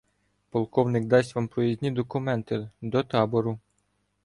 [0.49, 3.59] Полковник дасть вам проїзні документи до табору.